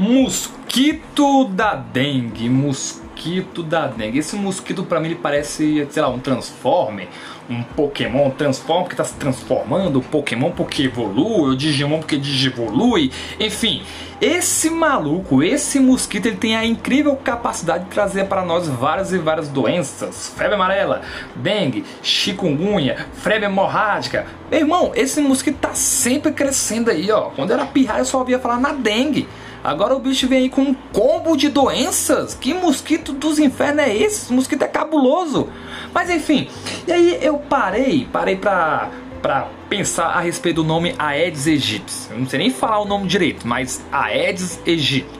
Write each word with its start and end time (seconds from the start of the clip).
Mosquito 0.00 1.44
da 1.44 1.74
dengue, 1.74 2.48
mosquito 2.48 3.62
da 3.62 3.86
dengue. 3.86 4.20
Esse 4.20 4.34
mosquito 4.34 4.82
para 4.82 4.98
mim 4.98 5.08
ele 5.08 5.16
parece, 5.16 5.86
sei 5.90 6.02
lá, 6.02 6.08
um 6.08 6.18
transforme, 6.18 7.06
um 7.50 7.62
Pokémon 7.62 8.30
transforma 8.30 8.84
porque 8.84 8.96
tá 8.96 9.04
se 9.04 9.12
transformando, 9.16 9.98
o 9.98 10.02
Pokémon 10.02 10.52
porque 10.52 10.84
evolui, 10.84 11.52
o 11.52 11.54
Digimon 11.54 11.98
porque 11.98 12.16
digivolui, 12.16 13.12
enfim. 13.38 13.82
Esse 14.22 14.70
maluco, 14.70 15.42
esse 15.42 15.78
mosquito, 15.78 16.24
ele 16.24 16.36
tem 16.36 16.56
a 16.56 16.64
incrível 16.64 17.14
capacidade 17.16 17.84
de 17.84 17.90
trazer 17.90 18.24
para 18.24 18.42
nós 18.42 18.68
várias 18.68 19.12
e 19.12 19.18
várias 19.18 19.48
doenças. 19.48 20.32
Febre 20.34 20.54
amarela, 20.54 21.02
dengue, 21.36 21.84
chikungunya, 22.02 23.06
febre 23.16 23.44
hemorrágica. 23.44 24.24
Meu 24.50 24.60
irmão, 24.60 24.92
esse 24.94 25.20
mosquito 25.20 25.58
tá 25.58 25.74
sempre 25.74 26.32
crescendo 26.32 26.90
aí, 26.90 27.10
ó. 27.10 27.24
Quando 27.36 27.52
era 27.52 27.66
pirraia 27.66 28.00
eu 28.00 28.06
só 28.06 28.20
ouvia 28.20 28.38
falar 28.38 28.58
na 28.58 28.72
dengue. 28.72 29.28
Agora 29.62 29.94
o 29.94 30.00
bicho 30.00 30.26
vem 30.26 30.40
aí 30.40 30.50
com 30.50 30.62
um 30.62 30.74
combo 30.74 31.36
de 31.36 31.48
doenças. 31.48 32.34
Que 32.34 32.54
mosquito 32.54 33.12
dos 33.12 33.38
infernos 33.38 33.84
é 33.84 33.94
esse? 33.94 34.24
Esse 34.24 34.32
mosquito 34.32 34.62
é 34.62 34.68
cabuloso. 34.68 35.48
Mas 35.92 36.08
enfim, 36.08 36.48
e 36.86 36.92
aí 36.92 37.18
eu 37.20 37.38
parei, 37.38 38.08
parei 38.10 38.36
pra, 38.36 38.90
pra 39.20 39.48
pensar 39.68 40.06
a 40.06 40.20
respeito 40.20 40.56
do 40.62 40.64
nome 40.64 40.94
Aedes 40.98 41.46
aegypti. 41.46 41.94
Eu 42.10 42.18
não 42.18 42.26
sei 42.26 42.38
nem 42.38 42.50
falar 42.50 42.80
o 42.80 42.84
nome 42.84 43.06
direito, 43.06 43.46
mas 43.46 43.84
Aedes 43.92 44.58
aegypti. 44.66 45.19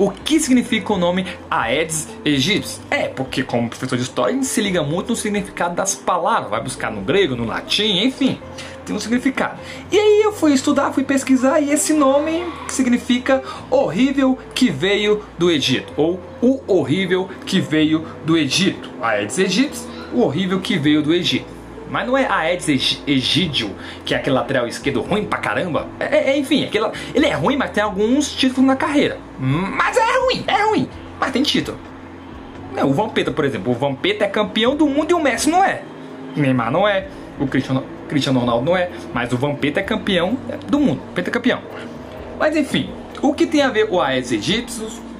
O 0.00 0.10
que 0.10 0.40
significa 0.40 0.94
o 0.94 0.96
nome 0.96 1.26
Aedes 1.50 2.08
aegypti? 2.24 2.80
É, 2.90 3.08
porque 3.08 3.42
como 3.42 3.68
professor 3.68 3.96
de 3.96 4.02
história 4.02 4.32
a 4.32 4.34
gente 4.34 4.46
se 4.46 4.58
liga 4.58 4.82
muito 4.82 5.10
no 5.10 5.16
significado 5.16 5.74
das 5.74 5.94
palavras, 5.94 6.50
vai 6.50 6.62
buscar 6.62 6.90
no 6.90 7.02
grego, 7.02 7.36
no 7.36 7.44
latim, 7.44 7.98
enfim 8.02 8.40
tem 8.86 8.96
um 8.96 8.98
significado. 8.98 9.60
E 9.92 9.98
aí 9.98 10.22
eu 10.22 10.32
fui 10.32 10.54
estudar, 10.54 10.90
fui 10.90 11.04
pesquisar 11.04 11.60
e 11.60 11.70
esse 11.70 11.92
nome 11.92 12.42
significa 12.66 13.42
horrível 13.70 14.38
que 14.54 14.70
veio 14.70 15.22
do 15.38 15.50
Egito, 15.50 15.92
ou 15.98 16.18
o 16.40 16.60
horrível 16.66 17.28
que 17.44 17.60
veio 17.60 18.04
do 18.24 18.38
Egito. 18.38 18.90
Aedes 19.02 19.38
aegypti, 19.38 19.80
o 20.14 20.22
horrível 20.22 20.60
que 20.60 20.78
veio 20.78 21.02
do 21.02 21.12
Egito. 21.12 21.59
Mas 21.90 22.06
não 22.06 22.16
é 22.16 22.26
Aedes 22.30 23.02
Egídio, 23.06 23.74
que 24.04 24.14
é 24.14 24.16
aquele 24.16 24.36
lateral 24.36 24.66
esquerdo 24.68 25.00
ruim 25.00 25.24
pra 25.24 25.38
caramba. 25.40 25.88
É, 25.98 26.30
é, 26.30 26.38
enfim, 26.38 26.64
aquele, 26.64 26.88
ele 27.12 27.26
é 27.26 27.32
ruim, 27.32 27.56
mas 27.56 27.70
tem 27.70 27.82
alguns 27.82 28.32
títulos 28.32 28.64
na 28.64 28.76
carreira. 28.76 29.18
Mas 29.38 29.96
é 29.96 30.18
ruim, 30.18 30.44
é 30.46 30.62
ruim, 30.62 30.88
mas 31.18 31.32
tem 31.32 31.42
título. 31.42 31.76
É, 32.76 32.84
o 32.84 32.92
Vampeta, 32.92 33.32
por 33.32 33.44
exemplo. 33.44 33.72
O 33.72 33.74
Vampeta 33.74 34.24
é 34.24 34.28
campeão 34.28 34.76
do 34.76 34.86
mundo 34.86 35.10
e 35.10 35.14
o 35.14 35.20
Messi 35.20 35.50
não 35.50 35.64
é. 35.64 35.82
Neymar 36.36 36.70
não 36.70 36.86
é. 36.86 37.08
O 37.40 37.46
Cristiano, 37.48 37.84
Cristiano 38.08 38.38
Ronaldo 38.38 38.66
não 38.66 38.76
é, 38.76 38.90
mas 39.12 39.32
o 39.32 39.36
Vampeta 39.36 39.80
é 39.80 39.82
campeão 39.82 40.38
do 40.68 40.78
mundo, 40.78 41.00
campeão. 41.32 41.60
Mas 42.38 42.56
enfim, 42.56 42.90
o 43.22 43.34
que 43.34 43.46
tem 43.46 43.62
a 43.62 43.68
ver 43.68 43.88
o 43.90 44.00
Aedes 44.00 44.30
aegypti, 44.30 44.72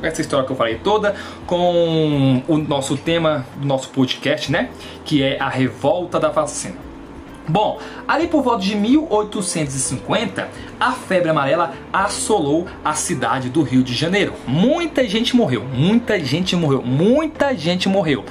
essa 0.02 0.20
história 0.20 0.46
que 0.46 0.52
eu 0.52 0.56
falei 0.56 0.76
toda, 0.76 1.14
com 1.46 2.42
o 2.48 2.58
nosso 2.58 2.96
tema 2.96 3.46
do 3.56 3.66
nosso 3.66 3.90
podcast, 3.90 4.50
né? 4.50 4.70
Que 5.04 5.22
é 5.22 5.40
a 5.40 5.48
revolta 5.48 6.18
da 6.18 6.28
vacina. 6.28 6.90
Bom, 7.48 7.80
ali 8.06 8.28
por 8.28 8.42
volta 8.42 8.62
de 8.62 8.76
1850, 8.76 10.48
a 10.78 10.92
febre 10.92 11.30
amarela 11.30 11.72
assolou 11.92 12.68
a 12.84 12.94
cidade 12.94 13.48
do 13.48 13.62
Rio 13.62 13.82
de 13.82 13.92
Janeiro. 13.92 14.34
Muita 14.46 15.08
gente 15.08 15.34
morreu, 15.34 15.64
muita 15.64 16.20
gente 16.20 16.54
morreu, 16.54 16.80
muita 16.82 17.52
gente 17.56 17.88
morreu. 17.88 18.24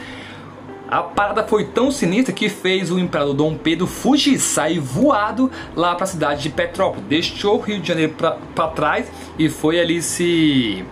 A 0.87 1.03
parada 1.03 1.43
foi 1.43 1.65
tão 1.65 1.91
sinistra 1.91 2.33
que 2.33 2.49
fez 2.49 2.89
o 2.89 2.97
imperador 2.97 3.35
Dom 3.35 3.55
Pedro 3.55 3.85
fugir, 3.85 4.39
sair 4.39 4.79
voado 4.79 5.51
lá 5.75 5.93
para 5.93 6.05
a 6.05 6.07
cidade 6.07 6.41
de 6.41 6.49
Petrópolis. 6.49 7.05
Deixou 7.07 7.57
o 7.57 7.61
Rio 7.61 7.79
de 7.79 7.87
Janeiro 7.87 8.15
para 8.55 8.67
trás 8.69 9.11
e 9.37 9.49
foi 9.49 9.79
ali 9.79 10.01
se, 10.01 10.83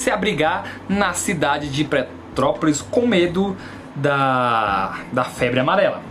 se 0.00 0.10
abrigar 0.10 0.64
na 0.88 1.12
cidade 1.12 1.68
de 1.68 1.84
Petrópolis 1.84 2.80
com 2.80 3.06
medo 3.06 3.56
da, 3.94 4.98
da 5.12 5.24
febre 5.24 5.60
amarela. 5.60 6.09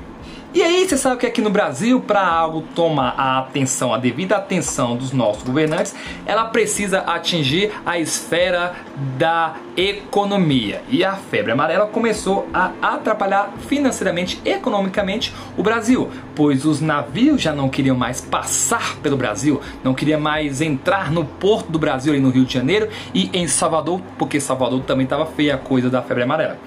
E 0.52 0.64
aí, 0.64 0.90
você 0.90 0.98
sabe 0.98 1.20
que 1.20 1.28
aqui 1.28 1.42
no 1.42 1.52
Brasil, 1.52 2.02
para 2.02 2.26
algo 2.28 2.64
tomar 2.74 3.14
a 3.16 3.38
atenção, 3.38 3.94
a 3.94 4.00
devida 4.00 4.36
atenção 4.36 4.96
dos 4.96 5.12
nossos 5.12 5.44
governantes, 5.44 5.94
ela 6.26 6.46
precisa 6.46 7.02
atingir 7.02 7.72
a 7.86 8.00
esfera 8.00 8.74
da 9.16 9.58
economia. 9.78 10.82
E 10.90 11.04
a 11.04 11.14
febre 11.14 11.52
amarela 11.52 11.86
começou 11.86 12.50
a 12.52 12.72
atrapalhar 12.82 13.54
financeiramente, 13.68 14.42
economicamente 14.44 15.32
o 15.56 15.62
Brasil, 15.62 16.10
pois 16.36 16.66
os 16.66 16.82
navios 16.82 17.40
já 17.40 17.54
não 17.54 17.70
queriam 17.70 17.96
mais 17.96 18.20
passar 18.20 18.96
pelo 19.04 19.18
Brasil, 19.18 19.62
não 19.84 19.94
queriam 19.94 20.20
mais 20.20 20.62
entrar 20.62 21.12
no 21.12 21.26
porto 21.26 21.72
do 21.72 21.78
Brasil 21.78 22.12
ali 22.12 22.22
no 22.22 22.32
Rio 22.32 22.46
de 22.46 22.56
Janeiro 22.56 22.90
e 23.14 23.30
em 23.34 23.48
Salvador, 23.48 24.02
porque 24.18 24.40
Salvador 24.40 24.82
também 24.82 25.04
estava 25.04 25.28
feia 25.28 25.54
a 25.54 25.58
coisa 25.60 25.92
da 25.92 26.02
febre 26.02 26.24
amarela. 26.24 26.58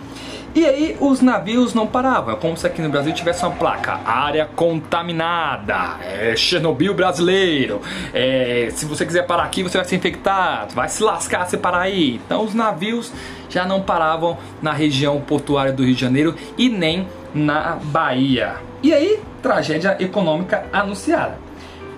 E 0.55 0.67
aí 0.67 0.97
os 1.01 1.23
navios 1.23 1.73
não 1.73 1.87
paravam, 1.87 2.35
é 2.35 2.37
como 2.37 2.59
se 2.59 2.67
aqui 2.67 2.83
no 2.83 2.91
Brasil 2.91 3.15
tivesse 3.15 3.43
uma 3.43 3.53
placa, 3.53 4.01
área 4.05 4.45
contaminada, 4.45 5.97
é 6.03 6.37
Chernobyl 6.37 6.93
brasileiro, 6.93 7.81
é, 8.13 8.69
se 8.71 8.85
você 8.85 9.07
quiser 9.07 9.27
parar 9.27 9.45
aqui 9.45 9.63
você 9.63 9.79
vai 9.79 9.87
ser 9.87 9.97
infectado, 9.97 10.75
vai 10.75 10.91
se 10.91 11.03
lascar 11.03 11.47
se 11.47 11.57
parar 11.57 11.81
aí. 11.81 12.21
Então 12.27 12.45
os 12.45 12.53
navios 12.53 13.11
já 13.49 13.65
não 13.65 13.81
paravam 13.81 14.37
na 14.61 14.73
região 14.73 15.21
portuária 15.23 15.73
do 15.73 15.85
Rio 15.85 15.95
de 15.95 16.01
Janeiro 16.01 16.35
e 16.59 16.69
nem 16.69 17.09
na 17.35 17.79
Bahia. 17.85 18.57
E 18.83 18.93
aí, 18.93 19.21
tragédia 19.41 19.97
econômica 20.01 20.67
anunciada. 20.73 21.39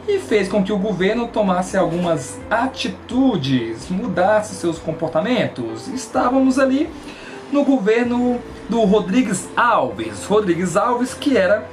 E 0.06 0.18
fez 0.18 0.48
com 0.48 0.62
que 0.62 0.72
o 0.72 0.78
governo 0.78 1.28
tomasse 1.28 1.76
algumas 1.76 2.38
atitudes, 2.50 3.88
mudasse 3.88 4.54
seus 4.54 4.78
comportamentos. 4.78 5.88
Estávamos 5.88 6.58
ali 6.58 6.90
no 7.54 7.64
governo 7.64 8.40
do 8.68 8.80
Rodrigues 8.80 9.48
Alves. 9.56 10.24
Rodrigues 10.24 10.76
Alves 10.76 11.14
que 11.14 11.36
era 11.36 11.70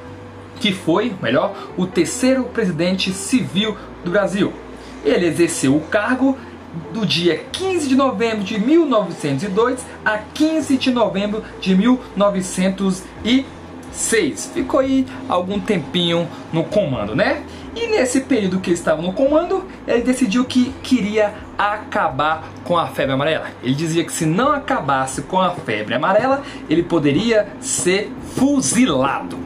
que 0.59 0.71
foi, 0.71 1.11
melhor, 1.19 1.55
o 1.75 1.87
terceiro 1.87 2.43
presidente 2.43 3.11
civil 3.11 3.75
do 4.05 4.11
Brasil. 4.11 4.53
Ele 5.03 5.25
exerceu 5.25 5.75
o 5.75 5.81
cargo 5.81 6.37
do 6.93 7.03
dia 7.03 7.43
15 7.51 7.89
de 7.89 7.95
novembro 7.95 8.43
de 8.43 8.59
1902 8.59 9.83
a 10.05 10.19
15 10.19 10.77
de 10.77 10.91
novembro 10.91 11.43
de 11.59 11.75
1906. 11.75 14.51
Ficou 14.53 14.81
aí 14.81 15.07
algum 15.27 15.59
tempinho 15.59 16.27
no 16.53 16.63
comando, 16.63 17.15
né? 17.15 17.41
E 17.75 17.87
nesse 17.87 18.21
período 18.21 18.59
que 18.59 18.69
ele 18.69 18.77
estava 18.77 19.01
no 19.01 19.13
comando, 19.13 19.65
ele 19.87 20.01
decidiu 20.01 20.43
que 20.43 20.73
queria 20.83 21.33
acabar 21.57 22.49
com 22.65 22.77
a 22.77 22.87
febre 22.87 23.13
amarela. 23.13 23.47
Ele 23.63 23.73
dizia 23.73 24.03
que 24.03 24.11
se 24.11 24.25
não 24.25 24.51
acabasse 24.51 25.21
com 25.21 25.39
a 25.39 25.51
febre 25.51 25.93
amarela, 25.93 26.41
ele 26.69 26.83
poderia 26.83 27.47
ser 27.61 28.11
fuzilado. 28.35 29.37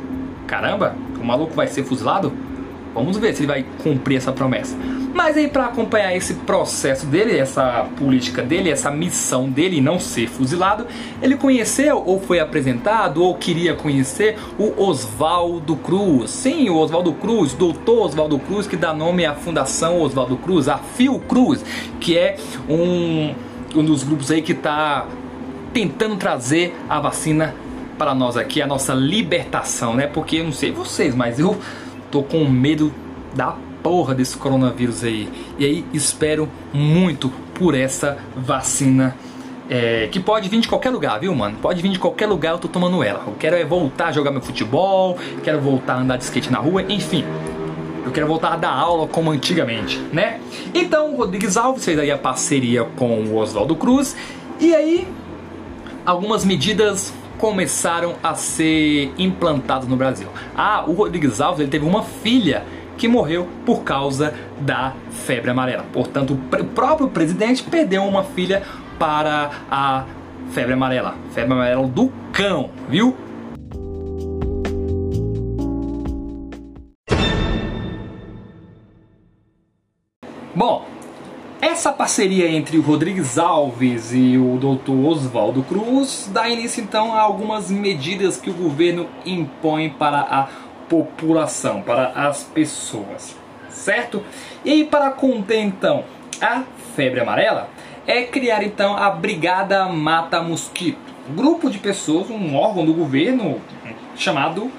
Caramba, 0.48 0.96
o 1.20 1.24
maluco 1.24 1.54
vai 1.54 1.68
ser 1.68 1.84
fuzilado? 1.84 2.34
Vamos 2.94 3.18
ver 3.18 3.36
se 3.36 3.42
ele 3.42 3.48
vai 3.48 3.66
cumprir 3.84 4.18
essa 4.18 4.32
promessa. 4.32 4.76
Mas 5.16 5.38
aí 5.38 5.48
para 5.48 5.68
acompanhar 5.68 6.14
esse 6.14 6.34
processo 6.34 7.06
dele, 7.06 7.38
essa 7.38 7.88
política 7.96 8.44
dele, 8.44 8.70
essa 8.70 8.92
missão 8.92 9.50
dele 9.50 9.80
não 9.80 9.98
ser 9.98 10.28
fuzilado, 10.28 10.86
ele 11.22 11.38
conheceu 11.38 12.04
ou 12.06 12.20
foi 12.20 12.42
apresentado 12.42 13.24
ou 13.24 13.34
queria 13.34 13.74
conhecer 13.74 14.38
o 14.60 14.74
Oswaldo 14.78 15.78
Cruz. 15.78 16.32
Sim, 16.32 16.68
o 16.68 16.76
Oswaldo 16.76 17.14
Cruz, 17.14 17.54
doutor 17.54 18.08
Oswaldo 18.08 18.38
Cruz, 18.40 18.68
que 18.68 18.76
dá 18.76 18.94
nome 18.94 19.26
à 19.26 19.34
Fundação 19.34 20.02
Oswaldo 20.02 20.36
Cruz, 20.36 20.68
a 20.68 20.80
Fiocruz, 20.80 21.64
que 22.02 22.18
é 22.18 22.36
um, 22.68 23.34
um 23.74 23.86
dos 23.86 24.04
grupos 24.04 24.30
aí 24.30 24.42
que 24.42 24.52
está 24.52 25.08
tentando 25.74 26.18
trazer 26.18 26.76
a 26.90 27.00
vacina 27.00 27.56
para 27.98 28.14
nós 28.14 28.36
aqui, 28.36 28.62
a 28.62 28.68
nossa 28.68 28.94
libertação, 28.94 29.94
né? 29.94 30.08
Porque 30.08 30.36
eu 30.36 30.44
não 30.44 30.52
sei 30.52 30.74
vocês, 30.74 31.16
mas 31.16 31.40
eu 31.40 31.58
tô 32.12 32.22
com 32.22 32.44
medo 32.44 32.94
da 33.34 33.56
porra 33.86 34.16
desse 34.16 34.36
coronavírus 34.36 35.04
aí. 35.04 35.30
E 35.60 35.64
aí 35.64 35.86
espero 35.94 36.50
muito 36.74 37.30
por 37.54 37.76
essa 37.76 38.18
vacina. 38.36 39.16
É, 39.70 40.10
que 40.12 40.20
pode 40.20 40.50
vir 40.50 40.60
de 40.60 40.68
qualquer 40.68 40.90
lugar, 40.90 41.20
viu, 41.20 41.34
mano? 41.36 41.58
Pode 41.62 41.84
vir 41.84 41.90
de 41.90 42.00
qualquer 42.00 42.26
lugar, 42.26 42.54
eu 42.54 42.58
tô 42.58 42.68
tomando 42.68 43.04
ela. 43.04 43.24
Eu 43.28 43.34
quero 43.38 43.56
é 43.56 43.64
voltar 43.64 44.08
a 44.08 44.12
jogar 44.12 44.32
meu 44.32 44.42
futebol, 44.42 45.20
quero 45.44 45.62
voltar 45.62 45.94
a 45.94 46.00
andar 46.00 46.18
de 46.18 46.24
skate 46.24 46.52
na 46.52 46.58
rua, 46.58 46.82
enfim. 46.90 47.24
Eu 48.04 48.12
quero 48.12 48.26
voltar 48.26 48.54
a 48.54 48.58
dar 48.58 48.72
aula 48.72 49.08
como 49.08 49.30
antigamente, 49.30 50.00
né? 50.12 50.40
Então, 50.74 51.14
o 51.14 51.18
Rodrigues 51.18 51.56
Alves 51.56 51.86
fez 51.86 52.00
aí 52.00 52.10
a 52.10 52.18
parceria 52.18 52.86
com 52.96 53.24
o 53.24 53.38
Oswaldo 53.38 53.76
Cruz. 53.76 54.16
E 54.60 54.74
aí, 54.74 55.08
algumas 56.04 56.44
medidas 56.44 57.14
começaram 57.38 58.16
a 58.24 58.34
ser 58.34 59.14
implantadas 59.18 59.88
no 59.88 59.96
Brasil. 59.96 60.28
Ah, 60.56 60.84
o 60.88 60.94
Rodrigues 60.94 61.40
Alves 61.40 61.60
ele 61.60 61.70
teve 61.70 61.86
uma 61.86 62.02
filha 62.02 62.64
que 62.98 63.08
morreu 63.08 63.48
por 63.66 63.84
causa 63.84 64.34
da 64.60 64.94
febre 65.12 65.52
amarela. 65.52 65.86
Portanto, 65.92 66.34
o 66.34 66.66
próprio 66.66 67.10
presidente 67.10 67.64
perdeu 67.64 68.04
uma 68.04 68.24
filha 68.24 68.64
para 68.98 69.52
a 69.70 70.06
febre 70.52 70.74
amarela. 70.74 71.16
Febre 71.34 71.54
amarela 71.54 71.88
do 71.88 72.12
cão, 72.32 72.70
viu? 72.90 73.16
Essa 81.86 81.92
parceria 81.92 82.50
entre 82.50 82.78
o 82.78 82.82
Rodrigues 82.82 83.38
Alves 83.38 84.14
e 84.14 84.38
o 84.38 84.58
Dr. 84.58 84.94
Oswaldo 85.06 85.62
Cruz 85.62 86.28
dá 86.34 86.50
início 86.50 86.82
então 86.82 87.14
a 87.14 87.20
algumas 87.20 87.70
medidas 87.70 88.38
que 88.38 88.50
o 88.50 88.54
governo 88.54 89.08
impõe 89.26 89.90
para 89.90 90.22
a 90.22 90.48
população, 90.90 91.82
para 91.82 92.10
as 92.10 92.44
pessoas, 92.44 93.36
certo? 93.70 94.24
E 94.64 94.84
para 94.84 95.12
conter 95.12 95.60
então 95.60 96.04
a 96.42 96.64
febre 96.96 97.20
amarela 97.20 97.70
é 98.08 98.24
criar 98.24 98.64
então 98.64 98.96
a 98.96 99.10
Brigada 99.10 99.86
Mata 99.88 100.42
Mosquito, 100.42 101.00
grupo 101.30 101.70
de 101.70 101.80
pessoas, 101.80 102.30
um 102.30 102.56
órgão 102.56 102.86
do 102.86 102.94
governo 102.94 103.60
chamado 104.16 104.72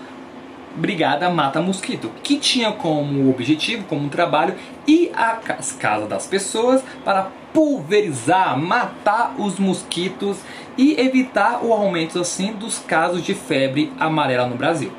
Brigada 0.76 1.29
Mata 1.31 1.61
Mosquito, 1.61 2.11
que 2.23 2.37
tinha 2.37 2.70
como 2.70 3.31
objetivo, 3.31 3.85
como 3.85 4.09
trabalho, 4.09 4.55
ir 4.87 5.11
às 5.14 5.73
casas 5.73 6.09
das 6.09 6.26
pessoas 6.26 6.85
para 7.05 7.31
pulverizar, 7.52 8.59
matar 8.59 9.35
os 9.38 9.59
mosquitos 9.59 10.38
e 10.76 11.00
evitar 11.00 11.64
o 11.64 11.73
aumento 11.73 12.20
assim 12.20 12.52
dos 12.52 12.79
casos 12.79 13.25
de 13.25 13.35
febre 13.35 13.91
amarela 13.99 14.47
no 14.47 14.56
Brasil. 14.56 14.93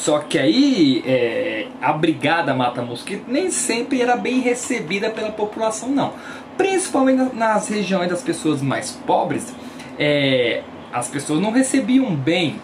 Só 0.00 0.20
que 0.20 0.38
aí 0.38 1.04
é, 1.06 1.66
a 1.78 1.92
brigada 1.92 2.54
mata 2.54 2.80
mosquito 2.80 3.24
nem 3.28 3.50
sempre 3.50 4.00
era 4.00 4.16
bem 4.16 4.40
recebida 4.40 5.10
pela 5.10 5.30
população 5.30 5.90
não. 5.90 6.14
Principalmente 6.56 7.36
nas 7.36 7.68
regiões 7.68 8.08
das 8.08 8.22
pessoas 8.22 8.62
mais 8.62 8.92
pobres, 8.92 9.54
é, 9.98 10.62
as 10.90 11.08
pessoas 11.08 11.38
não 11.38 11.50
recebiam 11.50 12.16
bem 12.16 12.58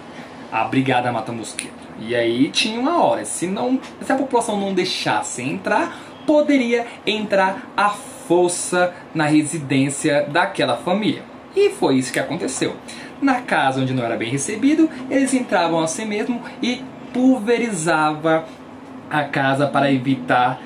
a 0.50 0.64
brigada 0.64 1.12
mata 1.12 1.30
mosquito. 1.30 1.74
E 2.00 2.16
aí 2.16 2.48
tinha 2.48 2.80
uma 2.80 3.04
hora, 3.04 3.22
se, 3.26 3.46
não, 3.46 3.78
se 4.00 4.10
a 4.10 4.16
população 4.16 4.58
não 4.58 4.72
deixasse 4.72 5.42
entrar, 5.42 5.94
poderia 6.26 6.86
entrar 7.06 7.70
a 7.76 7.90
força 7.90 8.94
na 9.14 9.26
residência 9.26 10.22
daquela 10.22 10.78
família. 10.78 11.22
E 11.54 11.68
foi 11.68 11.96
isso 11.96 12.14
que 12.14 12.18
aconteceu. 12.18 12.76
Na 13.20 13.42
casa 13.42 13.82
onde 13.82 13.92
não 13.92 14.04
era 14.04 14.16
bem 14.16 14.30
recebido, 14.30 14.88
eles 15.10 15.34
entravam 15.34 15.80
assim 15.80 16.06
mesmo 16.06 16.42
e 16.62 16.82
pulverizava 17.16 18.44
a 19.10 19.24
casa 19.24 19.66
para 19.66 19.90
evitar 19.90 20.60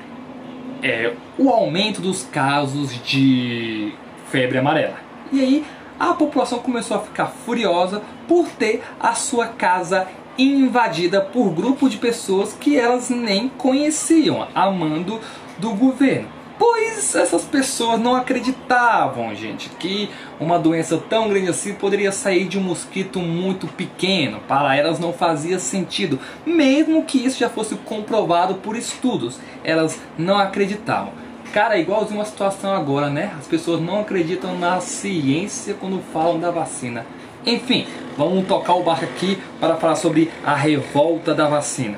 é, 0.83 1.13
o 1.37 1.49
aumento 1.49 2.01
dos 2.01 2.23
casos 2.23 3.01
de 3.03 3.93
febre 4.29 4.57
amarela. 4.57 4.97
E 5.31 5.39
aí 5.39 5.65
a 5.97 6.13
população 6.13 6.59
começou 6.59 6.97
a 6.97 6.99
ficar 6.99 7.27
furiosa 7.27 8.01
por 8.27 8.49
ter 8.49 8.83
a 8.99 9.13
sua 9.13 9.47
casa 9.47 10.07
invadida 10.37 11.21
por 11.21 11.51
grupo 11.51 11.87
de 11.87 11.95
pessoas 11.95 12.51
que 12.53 12.77
elas 12.77 13.09
nem 13.09 13.47
conheciam, 13.47 14.45
amando 14.53 15.21
do 15.57 15.69
governo. 15.71 16.40
Pois 16.61 17.15
essas 17.15 17.43
pessoas 17.43 17.99
não 17.99 18.15
acreditavam, 18.15 19.33
gente, 19.33 19.67
que 19.79 20.11
uma 20.39 20.59
doença 20.59 20.95
tão 20.95 21.27
grande 21.27 21.49
assim 21.49 21.73
poderia 21.73 22.11
sair 22.11 22.45
de 22.47 22.59
um 22.59 22.61
mosquito 22.61 23.17
muito 23.17 23.65
pequeno. 23.65 24.39
Para 24.47 24.75
elas 24.75 24.99
não 24.99 25.11
fazia 25.11 25.57
sentido, 25.57 26.19
mesmo 26.45 27.03
que 27.03 27.17
isso 27.17 27.39
já 27.39 27.49
fosse 27.49 27.73
comprovado 27.77 28.53
por 28.53 28.75
estudos. 28.75 29.39
Elas 29.63 29.99
não 30.19 30.37
acreditavam. 30.37 31.13
Cara, 31.51 31.77
é 31.77 31.81
igualzinho 31.81 32.19
uma 32.19 32.25
situação 32.25 32.75
agora, 32.75 33.09
né? 33.09 33.33
As 33.39 33.47
pessoas 33.47 33.81
não 33.81 34.01
acreditam 34.01 34.55
na 34.59 34.79
ciência 34.81 35.73
quando 35.73 35.99
falam 36.13 36.39
da 36.39 36.51
vacina. 36.51 37.07
Enfim, 37.43 37.87
vamos 38.15 38.45
tocar 38.45 38.75
o 38.75 38.83
barco 38.83 39.05
aqui 39.05 39.39
para 39.59 39.77
falar 39.77 39.95
sobre 39.95 40.29
a 40.45 40.53
revolta 40.53 41.33
da 41.33 41.47
vacina. 41.47 41.97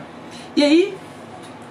E 0.55 0.63
aí, 0.63 0.95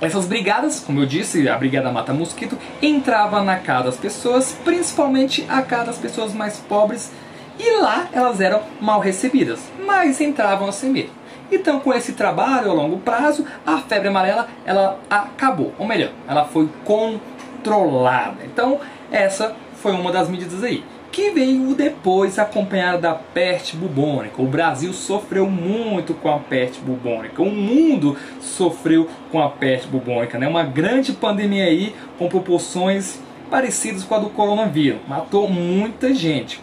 essas 0.02 0.26
brigadas, 0.26 0.80
como 0.80 1.00
eu 1.00 1.06
disse, 1.06 1.48
a 1.48 1.56
Brigada 1.56 1.92
Mata 1.92 2.12
Mosquito, 2.12 2.58
entrava 2.82 3.40
na 3.44 3.58
casa 3.58 3.84
das 3.84 3.96
pessoas, 3.96 4.52
principalmente 4.64 5.46
a 5.48 5.62
casa 5.62 5.86
das 5.86 5.98
pessoas 5.98 6.34
mais 6.34 6.58
pobres, 6.58 7.12
e 7.56 7.80
lá 7.80 8.08
elas 8.12 8.40
eram 8.40 8.62
mal 8.80 8.98
recebidas, 8.98 9.60
mas 9.86 10.20
entravam 10.20 10.68
assim 10.68 10.90
mesmo. 10.90 11.12
Então, 11.52 11.78
com 11.78 11.94
esse 11.94 12.14
trabalho 12.14 12.72
a 12.72 12.74
longo 12.74 12.98
prazo, 12.98 13.46
a 13.64 13.78
febre 13.78 14.08
amarela 14.08 14.48
ela 14.64 14.98
acabou, 15.08 15.72
ou 15.78 15.86
melhor, 15.86 16.10
ela 16.26 16.46
foi 16.46 16.68
controlada. 16.84 18.38
Então, 18.44 18.80
essa 19.08 19.54
foi 19.76 19.92
uma 19.92 20.10
das 20.10 20.28
medidas 20.28 20.64
aí 20.64 20.82
que 21.12 21.30
veio 21.30 21.74
depois 21.74 22.38
acompanhada 22.38 22.98
da 22.98 23.14
peste 23.14 23.76
bubônica. 23.76 24.40
O 24.40 24.46
Brasil 24.46 24.94
sofreu 24.94 25.48
muito 25.48 26.14
com 26.14 26.30
a 26.30 26.38
peste 26.38 26.80
bubônica, 26.80 27.42
o 27.42 27.50
mundo 27.50 28.16
sofreu 28.40 29.06
com 29.30 29.38
a 29.38 29.50
peste 29.50 29.86
bubônica, 29.88 30.38
né? 30.38 30.48
Uma 30.48 30.64
grande 30.64 31.12
pandemia 31.12 31.64
aí 31.64 31.94
com 32.18 32.28
proporções 32.28 33.20
parecidas 33.50 34.02
com 34.02 34.14
a 34.14 34.18
do 34.18 34.30
coronavírus, 34.30 35.00
matou 35.06 35.46
muita 35.46 36.14
gente. 36.14 36.58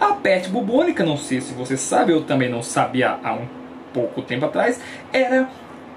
A 0.00 0.14
peste 0.14 0.48
bubônica, 0.48 1.04
não 1.04 1.16
sei 1.16 1.40
se 1.40 1.54
você 1.54 1.76
sabe, 1.76 2.12
eu 2.12 2.24
também 2.24 2.48
não 2.48 2.60
sabia 2.60 3.20
há 3.22 3.34
um 3.34 3.46
pouco 3.94 4.20
tempo 4.20 4.44
atrás, 4.44 4.80
era 5.12 5.48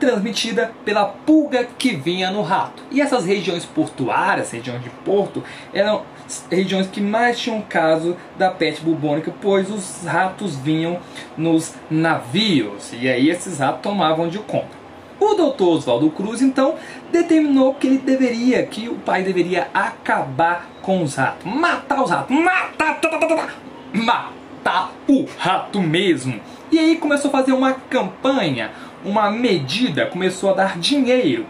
transmitida 0.06 0.72
pela 0.86 1.06
pulga 1.06 1.68
que 1.78 1.96
vinha 1.96 2.30
no 2.30 2.44
rato. 2.44 2.84
E 2.92 3.02
essas 3.02 3.26
regiões 3.26 3.66
portuárias, 3.66 4.52
regiões 4.52 4.84
de 4.84 4.90
porto, 4.90 5.44
eram 5.74 6.04
regiões 6.50 6.88
que 6.88 7.02
mais 7.02 7.40
tinham 7.40 7.62
caso 7.62 8.16
da 8.38 8.52
peste 8.52 8.84
bubônica, 8.84 9.34
pois 9.42 9.70
os 9.70 10.06
ratos 10.06 10.56
vinham 10.56 11.00
nos 11.36 11.74
navios 11.90 12.94
e 12.94 13.10
aí 13.10 13.30
esses 13.30 13.60
ratos 13.60 13.82
tomavam 13.82 14.28
de 14.28 14.40
conta. 14.40 14.86
O 15.20 15.34
doutor 15.34 15.78
Oswaldo 15.78 16.10
Cruz 16.12 16.42
então 16.42 16.76
determinou 17.12 17.74
que 17.74 17.88
ele 17.88 17.98
deveria, 17.98 18.64
que 18.66 18.90
o 18.90 18.96
pai 18.96 19.24
deveria 19.24 19.70
acabar 19.74 20.70
com 20.82 21.02
os 21.02 21.16
ratos, 21.16 21.52
matar 21.52 22.04
os 22.04 22.12
ratos, 22.12 22.36
matar, 22.36 23.00
tá, 23.00 23.10
tá, 23.10 23.18
tá, 23.18 23.48
matar 23.94 24.92
o 25.08 25.26
rato 25.38 25.82
mesmo. 25.82 26.40
E 26.72 26.80
aí 26.80 26.98
começou 26.98 27.30
a 27.30 27.32
fazer 27.32 27.54
uma 27.54 27.74
campanha, 27.74 28.72
uma 29.06 29.30
medida, 29.30 30.06
começou 30.08 30.52
a 30.52 30.54
dar 30.54 30.78
dinheiro. 30.78 31.46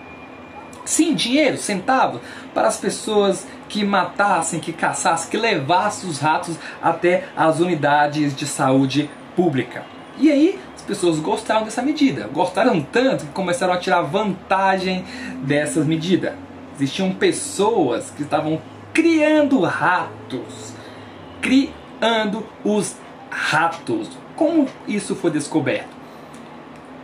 Sim, 0.84 1.16
dinheiro, 1.16 1.58
centavo, 1.58 2.22
para 2.54 2.68
as 2.68 2.78
pessoas 2.78 3.48
que 3.68 3.84
matassem, 3.84 4.60
que 4.60 4.72
caçassem, 4.72 5.32
que 5.32 5.38
levassem 5.38 6.08
os 6.08 6.20
ratos 6.20 6.58
até 6.82 7.26
as 7.36 7.60
unidades 7.60 8.36
de 8.36 8.46
saúde 8.46 9.10
pública. 9.36 9.84
E 10.18 10.32
aí 10.32 10.60
as 10.76 10.84
pessoas 10.84 11.20
gostaram 11.20 11.64
dessa 11.64 11.82
medida, 11.82 12.30
gostaram 12.32 12.80
tanto 12.82 13.26
que 13.26 13.32
começaram 13.32 13.74
a 13.74 13.78
tirar 13.78 14.02
vantagem 14.02 15.04
dessas 15.44 15.88
medidas. 15.88 16.34
Existiam 16.76 17.12
pessoas 17.12 18.12
que 18.12 18.22
estavam 18.22 18.62
criando 18.94 19.60
ratos, 19.62 20.74
criando 21.42 22.46
os 22.64 22.96
ratos. 23.30 24.10
Como 24.36 24.68
isso 24.88 25.16
foi 25.16 25.32
descoberto? 25.32 25.95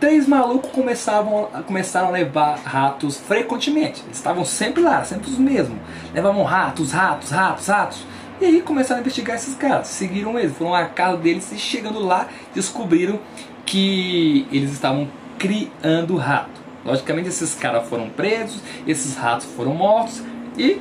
Três 0.02 0.26
malucos 0.26 0.68
começavam, 0.72 1.48
começaram 1.64 2.08
a 2.08 2.10
levar 2.10 2.58
ratos 2.58 3.18
frequentemente. 3.18 4.02
Eles 4.04 4.16
estavam 4.16 4.44
sempre 4.44 4.82
lá, 4.82 5.04
sempre 5.04 5.30
os 5.30 5.38
mesmos. 5.38 5.78
Levavam 6.12 6.42
ratos, 6.42 6.90
ratos, 6.90 7.30
ratos, 7.30 7.68
ratos. 7.68 8.04
E 8.40 8.46
aí 8.46 8.62
começaram 8.62 8.98
a 8.98 9.00
investigar 9.00 9.36
esses 9.36 9.54
caras. 9.54 9.86
Seguiram 9.86 10.36
eles, 10.36 10.56
foram 10.56 10.74
à 10.74 10.86
casa 10.86 11.16
deles 11.18 11.52
e 11.52 11.56
chegando 11.56 12.00
lá 12.00 12.26
descobriram 12.52 13.20
que 13.64 14.44
eles 14.50 14.72
estavam 14.72 15.08
criando 15.38 16.16
rato. 16.16 16.60
Logicamente 16.84 17.28
esses 17.28 17.54
caras 17.54 17.88
foram 17.88 18.10
presos, 18.10 18.60
esses 18.84 19.14
ratos 19.14 19.46
foram 19.54 19.72
mortos 19.72 20.20
e 20.58 20.80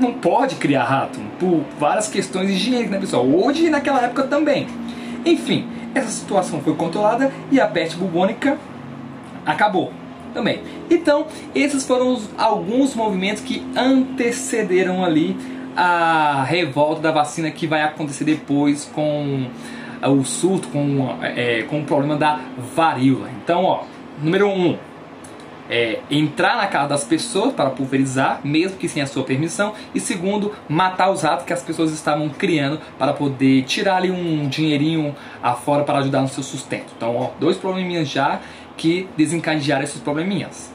não 0.00 0.14
pode 0.14 0.54
criar 0.54 0.84
rato 0.84 1.20
por 1.38 1.66
várias 1.78 2.08
questões 2.08 2.48
higiênicas, 2.48 2.92
né 2.92 2.98
pessoal? 2.98 3.26
Hoje 3.26 3.66
e 3.66 3.68
naquela 3.68 4.00
época 4.00 4.22
também. 4.22 4.66
Enfim, 5.26 5.68
essa 5.98 6.10
situação 6.10 6.60
foi 6.60 6.74
controlada 6.74 7.32
e 7.50 7.60
a 7.60 7.66
peste 7.66 7.96
bubônica 7.96 8.58
acabou 9.44 9.92
também. 10.32 10.60
Então, 10.90 11.26
esses 11.54 11.86
foram 11.86 12.12
os, 12.12 12.28
alguns 12.36 12.94
movimentos 12.94 13.42
que 13.42 13.66
antecederam 13.76 15.04
ali 15.04 15.36
a 15.76 16.44
revolta 16.44 17.00
da 17.00 17.10
vacina 17.10 17.50
que 17.50 17.66
vai 17.66 17.82
acontecer 17.82 18.24
depois 18.24 18.84
com 18.84 19.46
o 20.02 20.24
surto, 20.24 20.68
com, 20.68 21.16
é, 21.22 21.62
com 21.62 21.80
o 21.80 21.84
problema 21.84 22.16
da 22.16 22.40
varíola. 22.74 23.30
Então, 23.42 23.64
ó, 23.64 23.82
número 24.22 24.48
1, 24.48 24.50
um, 24.50 24.78
é, 25.68 26.00
entrar 26.10 26.56
na 26.56 26.66
casa 26.66 26.88
das 26.88 27.04
pessoas 27.04 27.52
para 27.52 27.70
pulverizar, 27.70 28.40
mesmo 28.44 28.78
que 28.78 28.88
sem 28.88 29.02
a 29.02 29.06
sua 29.06 29.24
permissão, 29.24 29.74
e 29.94 30.00
segundo, 30.00 30.54
matar 30.68 31.10
os 31.10 31.22
ratos 31.22 31.44
que 31.44 31.52
as 31.52 31.62
pessoas 31.62 31.92
estavam 31.92 32.28
criando 32.28 32.80
para 32.98 33.12
poder 33.12 33.64
tirar 33.64 33.96
ali 33.96 34.10
um 34.10 34.48
dinheirinho 34.48 35.14
afora 35.42 35.84
para 35.84 35.98
ajudar 35.98 36.22
no 36.22 36.28
seu 36.28 36.42
sustento. 36.42 36.92
Então, 36.96 37.16
ó, 37.16 37.30
dois 37.38 37.56
probleminhas 37.56 38.08
já 38.08 38.40
que 38.76 39.08
desencadearam 39.16 39.84
esses 39.84 40.00
probleminhas. 40.00 40.72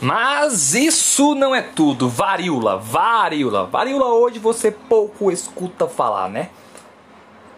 Mas 0.00 0.74
isso 0.74 1.34
não 1.34 1.54
é 1.54 1.62
tudo. 1.62 2.08
Varíola, 2.08 2.76
varíola. 2.76 3.64
Varíola 3.64 4.12
hoje 4.14 4.38
você 4.38 4.70
pouco 4.70 5.32
escuta 5.32 5.88
falar, 5.88 6.28
né? 6.28 6.50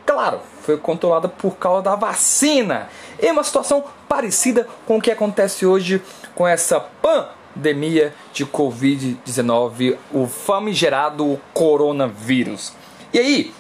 Claro, 0.09 0.41
foi 0.63 0.79
controlada 0.79 1.29
por 1.29 1.59
causa 1.59 1.83
da 1.83 1.95
vacina. 1.95 2.89
É 3.19 3.31
uma 3.31 3.45
situação 3.45 3.85
parecida 4.09 4.67
com 4.87 4.97
o 4.97 5.03
que 5.03 5.11
acontece 5.11 5.67
hoje 5.67 6.03
com 6.35 6.49
essa 6.49 6.81
pandemia 6.81 8.15
de 8.33 8.47
Covid-19, 8.47 9.99
o 10.11 10.27
famigerado 10.27 11.39
coronavírus. 11.53 12.73
E 13.13 13.19
aí, 13.19 13.55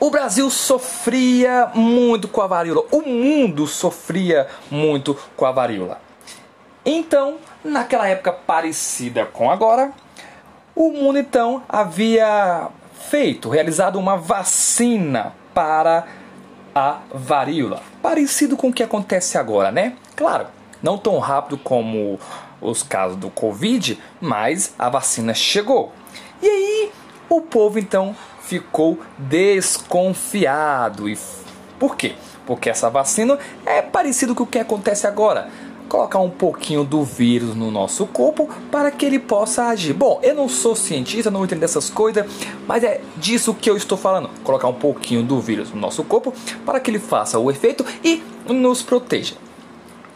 o 0.00 0.10
Brasil 0.10 0.50
sofria 0.50 1.70
muito 1.76 2.26
com 2.26 2.42
a 2.42 2.48
varíola, 2.48 2.82
o 2.90 3.02
mundo 3.02 3.68
sofria 3.68 4.48
muito 4.68 5.16
com 5.36 5.46
a 5.46 5.52
varíola. 5.52 6.00
Então, 6.84 7.36
naquela 7.62 8.08
época 8.08 8.32
parecida 8.32 9.26
com 9.26 9.48
agora, 9.48 9.92
o 10.74 10.90
mundo 10.90 11.20
então 11.20 11.62
havia 11.68 12.66
feito, 13.08 13.48
realizado 13.48 13.96
uma 13.96 14.16
vacina 14.16 15.40
para 15.54 16.06
a 16.74 17.00
varíola, 17.12 17.82
parecido 18.00 18.56
com 18.56 18.68
o 18.68 18.72
que 18.72 18.82
acontece 18.82 19.36
agora, 19.36 19.70
né? 19.70 19.94
Claro, 20.16 20.46
não 20.82 20.96
tão 20.96 21.18
rápido 21.18 21.58
como 21.58 22.18
os 22.60 22.82
casos 22.82 23.16
do 23.16 23.30
Covid, 23.30 24.00
mas 24.20 24.74
a 24.78 24.88
vacina 24.88 25.34
chegou. 25.34 25.92
E 26.40 26.46
aí 26.46 26.90
o 27.28 27.40
povo 27.40 27.78
então 27.78 28.16
ficou 28.42 29.00
desconfiado. 29.18 31.08
E 31.08 31.18
por 31.78 31.96
quê? 31.96 32.14
Porque 32.46 32.70
essa 32.70 32.90
vacina 32.90 33.38
é 33.64 33.82
parecido 33.82 34.34
com 34.34 34.44
o 34.44 34.46
que 34.46 34.58
acontece 34.58 35.06
agora. 35.06 35.48
Colocar 35.92 36.20
um 36.20 36.30
pouquinho 36.30 36.84
do 36.84 37.04
vírus 37.04 37.54
no 37.54 37.70
nosso 37.70 38.06
corpo 38.06 38.48
para 38.70 38.90
que 38.90 39.04
ele 39.04 39.18
possa 39.18 39.66
agir. 39.66 39.92
Bom, 39.92 40.20
eu 40.22 40.34
não 40.34 40.48
sou 40.48 40.74
cientista, 40.74 41.30
não 41.30 41.44
entendo 41.44 41.60
dessas 41.60 41.90
coisas, 41.90 42.24
mas 42.66 42.82
é 42.82 43.02
disso 43.18 43.52
que 43.52 43.68
eu 43.68 43.76
estou 43.76 43.98
falando. 43.98 44.30
Colocar 44.42 44.68
um 44.68 44.72
pouquinho 44.72 45.22
do 45.22 45.38
vírus 45.38 45.70
no 45.70 45.78
nosso 45.78 46.02
corpo 46.02 46.32
para 46.64 46.80
que 46.80 46.90
ele 46.90 46.98
faça 46.98 47.38
o 47.38 47.50
efeito 47.50 47.84
e 48.02 48.22
nos 48.48 48.80
proteja. 48.80 49.34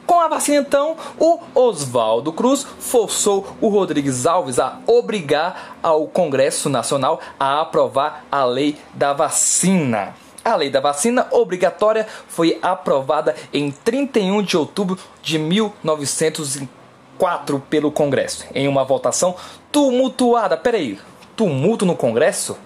Com 0.07 0.19
a 0.19 0.29
vacina, 0.29 0.63
então, 0.63 0.97
o 1.19 1.41
Oswaldo 1.55 2.33
Cruz 2.33 2.67
forçou 2.79 3.47
o 3.61 3.69
Rodrigues 3.69 4.25
Alves 4.25 4.59
a 4.59 4.79
obrigar 4.87 5.77
ao 5.83 6.07
Congresso 6.07 6.71
Nacional 6.71 7.21
a 7.39 7.61
aprovar 7.61 8.25
a 8.33 8.47
lei 8.47 8.79
da 8.95 9.13
vacina. 9.13 10.15
A 10.47 10.55
lei 10.55 10.71
da 10.71 10.79
vacina 10.79 11.27
obrigatória 11.33 12.07
foi 12.29 12.57
aprovada 12.63 13.35
em 13.53 13.73
31 13.73 14.43
de 14.43 14.57
outubro 14.57 14.97
de 15.21 15.41
1904 15.41 17.59
pelo 17.69 17.91
Congresso, 17.91 18.47
em 18.55 18.69
uma 18.69 18.85
votação 18.85 19.35
tumultuada. 19.73 20.57
Peraí, 20.57 21.01
tumulto 21.35 21.85
no 21.85 21.97
Congresso? 21.97 22.57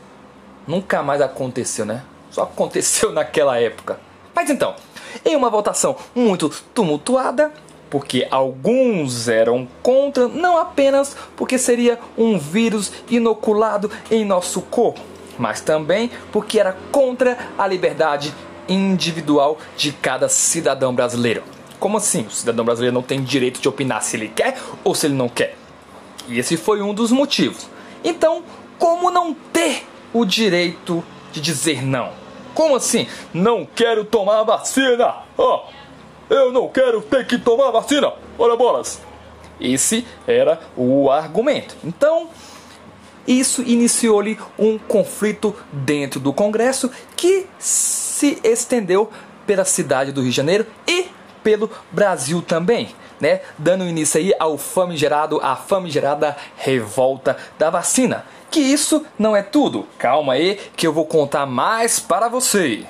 Nunca 0.66 1.02
mais 1.02 1.22
aconteceu, 1.22 1.87
né? 1.87 2.02
Só 2.30 2.42
aconteceu 2.42 3.12
naquela 3.16 3.58
época. 3.58 3.99
Mas 4.34 4.50
então, 4.50 4.75
em 5.25 5.34
uma 5.34 5.49
votação 5.49 5.96
muito 6.14 6.50
tumultuada, 6.75 7.50
porque 7.88 8.28
alguns 8.30 9.26
eram 9.26 9.66
contra, 9.82 10.28
não 10.28 10.58
apenas 10.58 11.16
porque 11.34 11.56
seria 11.56 11.99
um 12.18 12.38
vírus 12.38 12.92
inoculado 13.08 13.90
em 14.10 14.22
nosso 14.22 14.60
corpo, 14.60 15.00
mas 15.40 15.62
também 15.62 16.11
porque 16.30 16.61
era 16.61 16.76
contra 16.92 17.37
a 17.56 17.66
liberdade 17.66 18.35
individual 18.68 19.59
de 19.75 19.90
cada 19.90 20.28
cidadão 20.28 20.94
brasileiro. 20.94 21.42
Como 21.78 21.97
assim? 21.97 22.26
O 22.26 22.30
cidadão 22.30 22.62
brasileiro 22.62 22.94
não 22.94 23.02
tem 23.02 23.23
direito 23.23 23.59
de 23.59 23.66
opinar 23.66 24.02
se 24.02 24.18
ele 24.18 24.28
quer 24.28 24.59
ou 24.85 24.94
se 24.94 25.06
ele 25.06 25.14
não 25.14 25.30
quer? 25.30 25.56
E 26.28 26.38
esse 26.38 26.59
foi 26.59 26.82
um 26.82 26.92
dos 26.92 27.11
motivos. 27.11 27.66
Então, 28.04 28.44
como 28.78 29.11
não 29.11 29.32
ter 29.32 29.87
o 30.12 30.26
direito 30.26 31.02
de 31.32 31.40
dizer 31.40 31.82
não? 31.82 32.11
Como 32.54 32.76
assim? 32.76 33.06
Não 33.32 33.64
quero 33.64 34.04
tomar 34.04 34.42
vacina! 34.42 35.14
Oh, 35.38 35.61
eu 36.28 36.52
não 36.52 36.68
quero 36.68 37.00
ter 37.00 37.26
que 37.26 37.38
tomar 37.38 37.70
vacina! 37.70 38.12
Olha 38.38 38.56
bolas! 38.56 39.00
Esse 39.59 40.06
era 40.26 40.61
o 40.76 41.11
argumento. 41.11 41.76
Então, 41.82 42.28
isso 43.27 43.62
iniciou-lhe 43.62 44.39
um 44.59 44.79
conflito 44.79 45.55
dentro 45.73 46.21
do 46.21 46.33
Congresso 46.33 46.91
que 47.17 47.47
se 47.59 48.39
estendeu 48.43 49.11
pela 49.47 49.65
cidade 49.65 50.12
do 50.12 50.21
Rio 50.21 50.31
de 50.31 50.37
Janeiro 50.37 50.67
e 50.87 51.09
pelo 51.43 51.71
Brasil 51.91 52.43
também, 52.43 52.95
né? 53.21 53.41
Dando 53.59 53.85
início 53.85 54.21
aí 54.21 54.33
ao 54.39 54.59
famigerado, 54.59 55.41
a 55.43 55.57
famigerada 55.57 56.37
revolta 56.57 57.37
da 57.59 57.71
vacina. 57.71 58.25
Que 58.50 58.61
isso 58.61 59.05
não 59.19 59.37
é 59.37 59.43
tudo. 59.43 59.87
Calma 59.97 60.35
aí 60.35 60.59
que 60.77 60.87
eu 60.87 60.93
vou 60.93 61.07
contar 61.07 61.47
mais 61.47 62.00
para 62.00 62.29
você. 62.29 62.87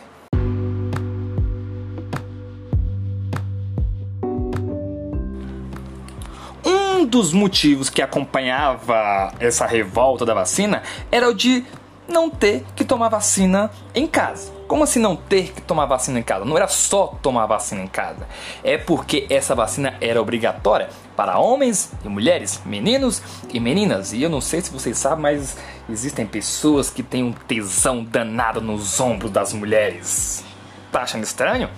Dos 7.11 7.33
motivos 7.33 7.90
que 7.90 8.00
acompanhava 8.00 9.35
essa 9.40 9.67
revolta 9.67 10.25
da 10.25 10.33
vacina 10.33 10.83
era 11.11 11.29
o 11.29 11.35
de 11.35 11.64
não 12.09 12.31
ter 12.31 12.64
que 12.75 12.85
tomar 12.85 13.09
vacina 13.09 13.71
em 13.95 14.07
casa. 14.07 14.52
Como 14.67 14.85
assim 14.85 15.00
não 15.00 15.17
ter 15.17 15.52
que 15.52 15.61
tomar 15.61 15.87
vacina 15.87 16.21
em 16.21 16.23
casa? 16.23 16.45
Não 16.45 16.57
era 16.57 16.69
só 16.69 17.09
tomar 17.21 17.47
vacina 17.47 17.83
em 17.83 17.87
casa. 17.88 18.26
É 18.62 18.79
porque 18.79 19.26
essa 19.29 19.55
vacina 19.55 19.95
era 20.00 20.21
obrigatória 20.21 20.88
para 21.17 21.38
homens 21.38 21.93
e 22.05 22.09
mulheres, 22.09 22.61
meninos 22.64 23.21
e 23.52 23.59
meninas. 23.59 24.12
E 24.12 24.23
eu 24.23 24.31
não 24.31 24.40
sei 24.40 24.61
se 24.61 24.71
vocês 24.71 24.97
sabem, 24.97 25.23
mas 25.23 25.57
existem 25.88 26.25
pessoas 26.25 26.88
que 26.88 27.02
têm 27.02 27.25
um 27.25 27.33
tesão 27.33 28.05
danado 28.05 28.61
nos 28.61 29.00
ombros 29.00 29.31
das 29.31 29.52
mulheres. 29.52 30.45
Tá 30.93 31.02
achando 31.02 31.25
estranho? 31.25 31.69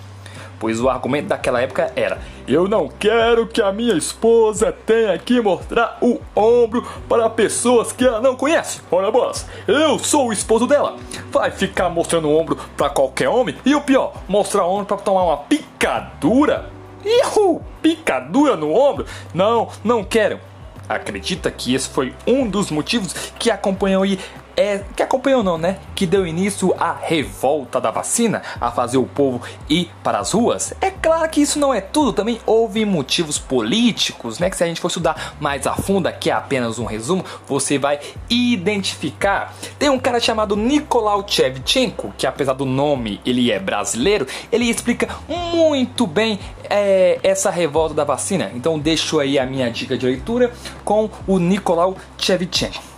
Pois 0.59 0.79
o 0.79 0.89
argumento 0.89 1.27
daquela 1.27 1.61
época 1.61 1.91
era: 1.95 2.19
Eu 2.47 2.67
não 2.67 2.87
quero 2.87 3.47
que 3.47 3.61
a 3.61 3.71
minha 3.71 3.95
esposa 3.95 4.71
tenha 4.71 5.17
que 5.17 5.41
mostrar 5.41 5.97
o 6.01 6.19
ombro 6.35 6.87
para 7.07 7.29
pessoas 7.29 7.91
que 7.91 8.05
ela 8.05 8.21
não 8.21 8.35
conhece. 8.35 8.81
Olha, 8.91 9.11
boss, 9.11 9.45
eu 9.67 9.99
sou 9.99 10.29
o 10.29 10.33
esposo 10.33 10.67
dela. 10.67 10.97
Vai 11.31 11.51
ficar 11.51 11.89
mostrando 11.89 12.27
o 12.27 12.37
ombro 12.37 12.57
para 12.77 12.89
qualquer 12.89 13.29
homem? 13.29 13.55
E 13.65 13.75
o 13.75 13.81
pior, 13.81 14.13
mostrar 14.27 14.65
o 14.65 14.71
ombro 14.71 14.85
para 14.85 14.97
tomar 14.97 15.23
uma 15.23 15.37
picadura? 15.37 16.69
Ihu! 17.05 17.61
Picadura 17.81 18.55
no 18.55 18.73
ombro? 18.73 19.05
Não, 19.33 19.67
não 19.83 20.03
quero. 20.03 20.39
Acredita 20.87 21.49
que 21.49 21.73
esse 21.73 21.89
foi 21.89 22.13
um 22.27 22.47
dos 22.47 22.69
motivos 22.69 23.13
que 23.39 23.49
acompanhou 23.49 24.03
aí 24.03 24.19
é, 24.55 24.81
que 24.95 25.03
acompanhou 25.03 25.43
não, 25.43 25.57
né? 25.57 25.77
Que 25.95 26.05
deu 26.05 26.25
início 26.25 26.73
à 26.79 26.93
revolta 26.93 27.79
da 27.79 27.91
vacina, 27.91 28.41
a 28.59 28.71
fazer 28.71 28.97
o 28.97 29.05
povo 29.05 29.41
ir 29.69 29.91
para 30.03 30.19
as 30.19 30.31
ruas. 30.31 30.73
É 30.81 30.91
claro 30.91 31.27
que 31.29 31.41
isso 31.41 31.59
não 31.59 31.73
é 31.73 31.81
tudo, 31.81 32.13
também 32.13 32.39
houve 32.45 32.85
motivos 32.85 33.37
políticos, 33.37 34.39
né? 34.39 34.49
Que 34.49 34.57
se 34.57 34.63
a 34.63 34.67
gente 34.67 34.81
for 34.81 34.87
estudar 34.87 35.35
mais 35.39 35.65
a 35.67 35.75
fundo, 35.75 36.11
que 36.19 36.29
é 36.29 36.33
apenas 36.33 36.79
um 36.79 36.85
resumo, 36.85 37.23
você 37.47 37.77
vai 37.77 37.99
identificar. 38.29 39.53
Tem 39.79 39.89
um 39.89 39.99
cara 39.99 40.19
chamado 40.19 40.55
Nicolau 40.55 41.25
Shevchenko, 41.27 42.13
que 42.17 42.27
apesar 42.27 42.53
do 42.53 42.65
nome 42.65 43.19
ele 43.25 43.51
é 43.51 43.59
brasileiro, 43.59 44.27
ele 44.51 44.69
explica 44.69 45.07
muito 45.27 46.05
bem 46.05 46.39
é, 46.69 47.19
essa 47.23 47.49
revolta 47.49 47.93
da 47.93 48.03
vacina. 48.03 48.51
Então 48.53 48.77
deixo 48.77 49.19
aí 49.19 49.39
a 49.39 49.45
minha 49.45 49.69
dica 49.69 49.97
de 49.97 50.05
leitura 50.05 50.51
com 50.83 51.09
o 51.27 51.39
Nicolau 51.39 51.95
Shevchenko. 52.17 52.92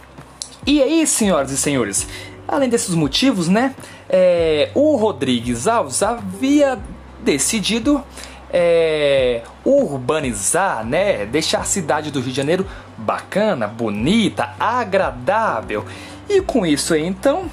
E 0.66 0.82
aí, 0.82 1.06
senhoras 1.06 1.52
e 1.52 1.58
senhores, 1.58 2.08
além 2.48 2.68
desses 2.68 2.96
motivos, 2.96 3.48
né, 3.48 3.76
é, 4.10 4.72
o 4.74 4.96
Rodrigues 4.96 5.68
Alves 5.68 6.02
havia 6.02 6.80
decidido 7.24 8.04
é, 8.52 9.44
urbanizar, 9.64 10.86
né, 10.86 11.26
deixar 11.26 11.60
a 11.60 11.64
cidade 11.66 12.10
do 12.10 12.20
Rio 12.20 12.32
de 12.32 12.38
Janeiro 12.38 12.66
bacana, 12.98 13.68
bonita, 13.68 14.56
agradável. 14.60 15.86
E 16.28 16.42
com 16.42 16.66
isso 16.66 16.94
aí, 16.94 17.06
então, 17.06 17.50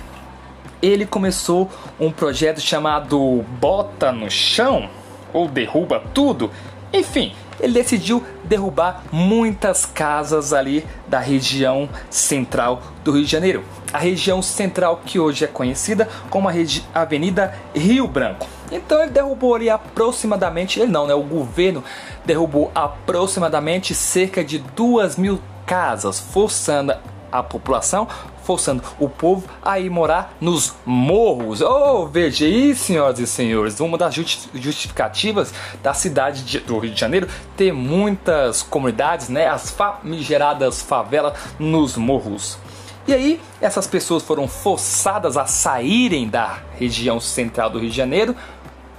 ele 0.81 1.05
começou 1.05 1.71
um 2.01 2.11
projeto 2.11 2.61
chamado 2.61 3.45
Bota 3.61 4.11
no 4.11 4.31
Chão 4.31 4.89
ou 5.33 5.49
Derruba 5.49 6.03
Tudo. 6.15 6.51
Enfim, 6.93 7.35
ele 7.63 7.73
decidiu 7.73 8.23
derrubar 8.45 9.05
muitas 9.13 9.87
casas 9.87 10.53
ali 10.53 10.85
da 11.07 11.21
região 11.21 11.89
central 12.11 12.83
do 13.05 13.13
Rio 13.13 13.25
de 13.25 13.31
Janeiro. 13.31 13.65
A 13.93 13.99
região 13.99 14.43
central 14.43 15.01
que 15.07 15.19
hoje 15.19 15.45
é 15.45 15.49
conhecida 15.49 16.09
como 16.29 16.49
a 16.49 16.53
Avenida 16.93 17.55
Rio 17.75 18.09
Branco. 18.09 18.47
Então 18.71 19.01
ele 19.01 19.13
derrubou 19.13 19.55
ali 19.55 19.71
aproximadamente, 19.71 20.81
ele 20.81 20.91
não, 20.91 21.07
né? 21.07 21.15
O 21.15 21.23
governo 21.23 21.85
derrubou 22.25 22.73
aproximadamente 22.75 23.95
cerca 23.95 24.43
de 24.43 24.59
duas 24.59 25.17
mil 25.17 25.41
casas, 25.65 26.19
forçando 26.19 26.95
a 27.31 27.43
população 27.43 28.09
forçando 28.43 28.83
o 28.99 29.09
povo 29.09 29.49
a 29.63 29.79
ir 29.79 29.91
morar 29.91 30.37
nos 30.41 30.75
morros. 30.85 31.61
Oh, 31.61 32.07
veja 32.07 32.45
aí, 32.45 32.75
senhoras 32.75 33.19
e 33.19 33.27
senhores, 33.27 33.81
uma 33.81 33.97
das 33.97 34.15
justificativas 34.15 35.53
da 35.83 35.95
cidade 35.95 36.45
de, 36.45 36.61
do 36.61 36.79
Rio 36.79 36.93
de 36.93 37.01
Janeiro 37.01 37.29
ter 37.57 37.73
muitas 37.73 38.63
comunidades, 38.63 39.29
né, 39.29 39.49
as 39.49 39.71
famigeradas 39.71 40.83
favelas 40.83 41.35
nos 41.59 41.97
morros. 41.97 42.59
E 43.07 43.13
aí, 43.13 43.41
essas 43.61 43.87
pessoas 43.87 44.23
foram 44.23 44.47
forçadas 44.47 45.37
a 45.37 45.45
saírem 45.45 46.29
da 46.29 46.61
região 46.79 47.19
central 47.19 47.69
do 47.69 47.81
Rio 47.81 47.91
de 47.91 47.97
Janeiro 47.97 48.37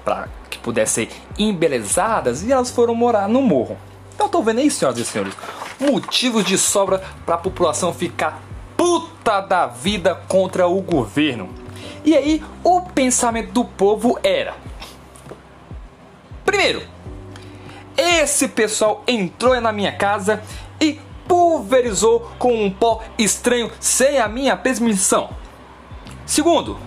para 0.04 0.28
que 0.50 0.58
pudessem 0.58 1.08
ser 1.08 1.16
embelezadas 1.40 2.44
e 2.44 2.52
elas 2.52 2.70
foram 2.70 2.94
morar 2.94 3.30
no 3.30 3.42
morro. 3.42 3.78
Então, 4.14 4.26
estou 4.26 4.44
vendo 4.44 4.60
aí, 4.60 4.70
senhoras 4.70 5.00
e 5.00 5.06
senhores, 5.06 5.34
motivos 5.80 6.44
de 6.44 6.58
sobra 6.58 7.02
para 7.26 7.36
a 7.36 7.38
população 7.38 7.94
ficar 7.94 8.42
puta 8.76 9.13
da 9.24 9.68
vida 9.68 10.16
contra 10.28 10.68
o 10.68 10.82
governo. 10.82 11.50
E 12.04 12.16
aí, 12.16 12.44
o 12.64 12.82
pensamento 12.82 13.52
do 13.52 13.66
povo 13.66 14.20
era: 14.24 14.56
primeiro, 16.46 16.84
esse 17.98 18.48
pessoal 18.48 19.04
entrou 19.08 19.60
na 19.62 19.72
minha 19.72 19.92
casa 19.92 20.42
e 20.80 21.00
pulverizou 21.28 22.32
com 22.38 22.66
um 22.66 22.70
pó 22.70 23.02
estranho 23.18 23.72
sem 23.80 24.18
a 24.18 24.28
minha 24.28 24.58
permissão. 24.58 25.30
Segundo, 26.26 26.78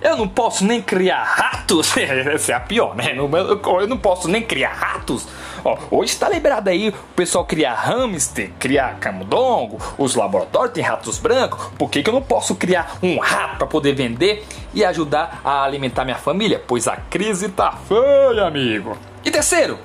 eu 0.00 0.16
não 0.16 0.28
posso 0.28 0.64
nem 0.64 0.80
criar 0.80 1.22
ratos. 1.22 1.94
Essa 1.98 2.52
é 2.52 2.54
a 2.54 2.60
pior, 2.60 2.96
né? 2.96 3.14
Eu 3.16 3.86
não 3.86 3.98
posso 3.98 4.28
nem 4.28 4.42
criar 4.42 4.72
ratos. 4.72 5.28
Ó, 5.64 5.76
hoje 5.90 6.12
está 6.12 6.28
liberado 6.28 6.70
aí 6.70 6.88
o 6.88 7.14
pessoal 7.14 7.44
criar 7.44 7.74
hamster, 7.74 8.50
criar 8.58 8.98
camundongo, 8.98 9.78
os 9.98 10.14
laboratórios 10.14 10.72
têm 10.72 10.82
ratos 10.82 11.18
brancos. 11.18 11.70
Por 11.78 11.90
que, 11.90 12.02
que 12.02 12.08
eu 12.08 12.14
não 12.14 12.22
posso 12.22 12.54
criar 12.54 12.96
um 13.02 13.18
rato 13.18 13.58
para 13.58 13.66
poder 13.66 13.92
vender 13.94 14.44
e 14.72 14.84
ajudar 14.84 15.40
a 15.44 15.64
alimentar 15.64 16.04
minha 16.04 16.16
família? 16.16 16.62
Pois 16.66 16.88
a 16.88 16.96
crise 16.96 17.48
tá 17.48 17.72
feia, 17.72 18.46
amigo. 18.46 18.96
E 19.24 19.30
terceiro, 19.30 19.78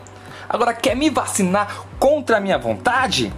agora 0.48 0.74
quer 0.74 0.96
me 0.96 1.10
vacinar 1.10 1.84
contra 2.00 2.38
a 2.38 2.40
minha 2.40 2.58
vontade? 2.58 3.34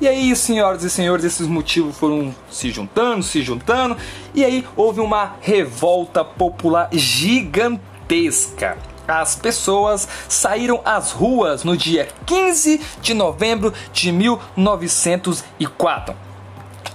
E 0.00 0.08
aí, 0.08 0.34
senhoras 0.34 0.82
e 0.82 0.90
senhores, 0.90 1.24
esses 1.24 1.46
motivos 1.46 1.96
foram 1.96 2.34
se 2.50 2.70
juntando, 2.70 3.22
se 3.22 3.40
juntando, 3.42 3.96
e 4.34 4.44
aí 4.44 4.66
houve 4.76 5.00
uma 5.00 5.36
revolta 5.40 6.24
popular 6.24 6.88
gigantesca. 6.92 8.76
As 9.06 9.36
pessoas 9.36 10.08
saíram 10.28 10.80
às 10.84 11.12
ruas 11.12 11.62
no 11.62 11.76
dia 11.76 12.08
15 12.24 12.80
de 13.00 13.12
novembro 13.12 13.72
de 13.92 14.10
1904. 14.10 16.16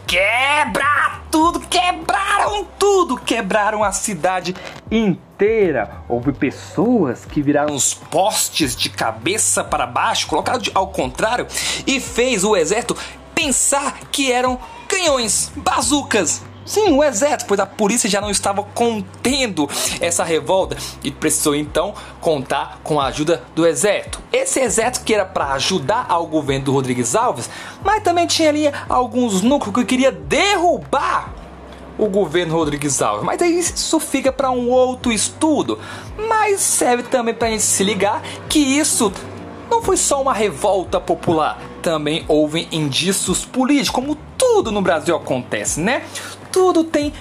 Quebra 0.07 1.21
tudo, 1.29 1.59
quebraram 1.59 2.65
tudo, 2.79 3.15
quebraram 3.15 3.83
a 3.83 3.91
cidade 3.91 4.55
inteira. 4.89 6.01
Houve 6.09 6.33
pessoas 6.33 7.25
que 7.25 7.43
viraram 7.43 7.75
os 7.75 7.93
postes 7.93 8.75
de 8.75 8.89
cabeça 8.89 9.63
para 9.63 9.85
baixo, 9.85 10.25
colocaram 10.25 10.59
ao 10.73 10.87
contrário 10.87 11.45
e 11.85 11.99
fez 11.99 12.43
o 12.43 12.55
exército 12.55 12.97
pensar 13.35 13.99
que 14.11 14.31
eram 14.31 14.59
canhões, 14.87 15.51
bazucas. 15.55 16.41
Sim, 16.65 16.91
o 16.91 17.03
exército, 17.03 17.45
pois 17.47 17.59
a 17.59 17.65
polícia 17.65 18.09
já 18.09 18.21
não 18.21 18.29
estava 18.29 18.61
contendo 18.61 19.67
essa 19.99 20.23
revolta 20.23 20.77
e 21.03 21.09
precisou 21.09 21.55
então 21.55 21.93
contar 22.21 22.79
com 22.83 22.99
a 22.99 23.05
ajuda 23.05 23.43
do 23.55 23.65
exército. 23.65 24.19
Esse 24.31 24.59
exército 24.59 25.05
que 25.05 25.13
era 25.13 25.25
para 25.25 25.53
ajudar 25.53 26.05
ao 26.07 26.27
governo 26.27 26.65
do 26.65 26.71
Rodrigues 26.71 27.15
Alves, 27.15 27.49
mas 27.83 28.03
também 28.03 28.27
tinha 28.27 28.49
ali 28.49 28.71
alguns 28.87 29.41
núcleos 29.41 29.75
que 29.75 29.85
queria 29.85 30.11
derrubar 30.11 31.33
o 31.97 32.07
governo 32.07 32.55
Rodrigues 32.55 33.01
Alves. 33.01 33.25
Mas 33.25 33.41
aí 33.41 33.59
isso 33.59 33.99
fica 33.99 34.31
para 34.31 34.49
um 34.49 34.69
outro 34.69 35.11
estudo. 35.11 35.79
Mas 36.29 36.61
serve 36.61 37.03
também 37.03 37.33
para 37.33 37.49
a 37.49 37.51
gente 37.51 37.63
se 37.63 37.83
ligar 37.83 38.21
que 38.47 38.59
isso 38.59 39.11
não 39.69 39.81
foi 39.81 39.97
só 39.97 40.21
uma 40.21 40.33
revolta 40.33 40.99
popular, 40.99 41.61
também 41.81 42.25
houve 42.27 42.67
indícios 42.71 43.45
políticos, 43.45 43.89
como 43.91 44.17
tudo 44.37 44.71
no 44.71 44.81
Brasil 44.81 45.15
acontece, 45.15 45.79
né? 45.79 46.03
Tudo 46.51 46.83
tem 46.83 47.13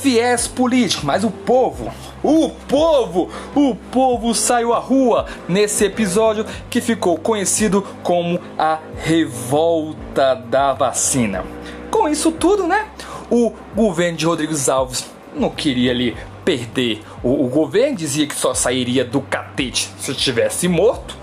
viés 0.00 0.48
político, 0.48 1.04
mas 1.04 1.24
o 1.24 1.30
povo, 1.30 1.92
o 2.22 2.50
povo, 2.68 3.28
o 3.54 3.74
povo 3.74 4.34
saiu 4.34 4.72
à 4.72 4.78
rua 4.78 5.26
nesse 5.48 5.84
episódio 5.84 6.46
que 6.70 6.80
ficou 6.80 7.18
conhecido 7.18 7.86
como 8.02 8.40
a 8.58 8.78
revolta 8.96 10.34
da 10.34 10.72
vacina. 10.72 11.44
Com 11.90 12.08
isso 12.08 12.32
tudo, 12.32 12.66
né? 12.66 12.86
O 13.30 13.52
governo 13.76 14.16
de 14.16 14.26
Rodrigues 14.26 14.68
Alves 14.68 15.06
não 15.34 15.50
queria 15.50 15.90
ali 15.90 16.16
perder. 16.44 17.02
O, 17.22 17.44
o 17.44 17.48
governo 17.48 17.96
dizia 17.96 18.26
que 18.26 18.34
só 18.34 18.54
sairia 18.54 19.04
do 19.04 19.20
catete 19.20 19.90
se 19.98 20.12
estivesse 20.12 20.66
morto. 20.66 21.16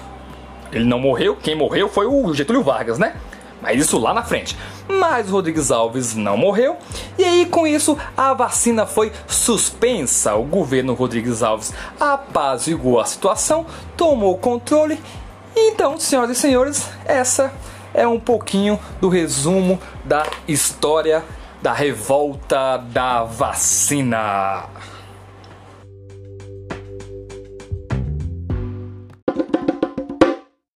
Ele 0.71 0.86
não 0.86 0.99
morreu, 0.99 1.36
quem 1.36 1.55
morreu 1.55 1.89
foi 1.89 2.05
o 2.05 2.34
Getúlio 2.34 2.62
Vargas, 2.62 2.99
né? 2.99 3.15
Mas 3.61 3.81
isso 3.81 3.97
lá 3.97 4.13
na 4.13 4.23
frente. 4.23 4.57
Mas 4.87 5.29
Rodrigues 5.29 5.71
Alves 5.71 6.15
não 6.15 6.37
morreu. 6.37 6.77
E 7.17 7.23
aí, 7.23 7.45
com 7.45 7.65
isso, 7.65 7.97
a 8.15 8.33
vacina 8.33 8.85
foi 8.85 9.11
suspensa. 9.27 10.35
O 10.35 10.43
governo 10.43 10.93
Rodrigues 10.93 11.41
Alves 11.41 11.73
apaziguou 11.99 12.99
a 12.99 13.05
situação, 13.05 13.65
tomou 13.95 14.33
o 14.33 14.37
controle. 14.37 14.99
Então, 15.55 15.99
senhoras 15.99 16.37
e 16.37 16.39
senhores, 16.39 16.89
essa 17.05 17.51
é 17.93 18.07
um 18.07 18.19
pouquinho 18.19 18.79
do 19.01 19.09
resumo 19.09 19.79
da 20.05 20.23
história 20.47 21.23
da 21.61 21.73
revolta 21.73 22.77
da 22.77 23.23
vacina. 23.23 24.65